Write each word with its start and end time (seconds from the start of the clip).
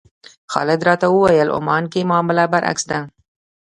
خالد 0.51 0.81
راته 0.87 1.07
وویل 1.09 1.49
عمان 1.57 1.83
کې 1.91 2.07
معامله 2.09 2.43
برعکس 2.53 2.83
ده. 2.91 2.99